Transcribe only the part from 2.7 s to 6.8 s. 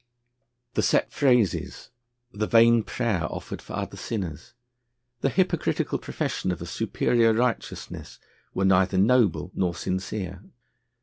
prayer offered for other sinners, the hypocritical profession of a